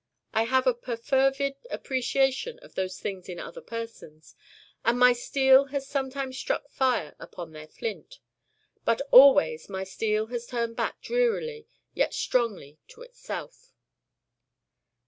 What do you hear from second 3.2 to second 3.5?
in